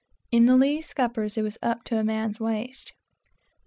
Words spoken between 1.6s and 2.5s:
up to a man's